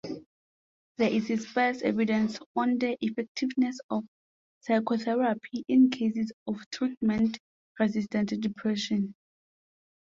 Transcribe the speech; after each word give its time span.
There 0.97 1.11
is 1.11 1.27
sparse 1.47 1.83
evidence 1.83 2.39
on 2.55 2.79
the 2.79 2.97
effectiveness 3.01 3.77
of 3.91 4.03
psychotherapy 4.61 5.63
in 5.67 5.91
cases 5.91 6.31
of 6.47 6.57
treatment-resistant 6.71 8.41
depression. 8.41 9.13